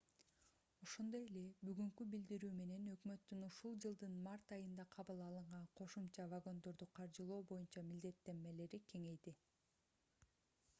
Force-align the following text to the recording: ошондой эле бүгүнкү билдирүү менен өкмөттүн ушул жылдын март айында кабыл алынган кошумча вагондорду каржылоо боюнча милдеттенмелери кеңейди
ошондой 0.85 1.25
эле 1.25 1.43
бүгүнкү 1.67 2.07
билдирүү 2.13 2.49
менен 2.61 2.87
өкмөттүн 2.93 3.43
ушул 3.49 3.77
жылдын 3.85 4.17
март 4.29 4.55
айында 4.57 4.87
кабыл 4.97 5.23
алынган 5.27 5.69
кошумча 5.83 6.27
вагондорду 6.35 6.91
каржылоо 7.01 7.41
боюнча 7.55 7.87
милдеттенмелери 7.93 8.83
кеңейди 8.95 9.39